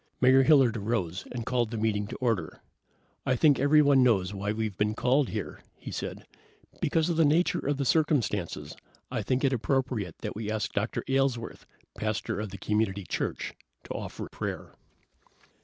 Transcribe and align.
Mayor 0.19 0.41
Hilliard 0.41 0.77
arose 0.77 1.25
and 1.31 1.45
called 1.45 1.69
the 1.69 1.77
meeting 1.77 2.07
to 2.07 2.15
order. 2.15 2.63
"I 3.23 3.35
think 3.35 3.59
everyone 3.59 4.01
knows 4.01 4.33
why 4.33 4.51
we've 4.51 4.75
been 4.75 4.95
called 4.95 5.29
here," 5.29 5.61
he 5.77 5.91
said. 5.91 6.25
"Because 6.81 7.07
of 7.11 7.17
the 7.17 7.23
nature 7.23 7.59
of 7.59 7.77
the 7.77 7.85
circumstances 7.85 8.75
I 9.11 9.21
think 9.21 9.43
it 9.43 9.53
appropriate 9.53 10.17
that 10.21 10.35
we 10.35 10.49
ask 10.49 10.73
Dr. 10.73 11.03
Aylesworth, 11.07 11.67
pastor 11.95 12.39
of 12.39 12.49
the 12.49 12.57
Community 12.57 13.03
Church, 13.07 13.53
to 13.83 13.93
offer 13.93 14.27
prayer." 14.27 14.73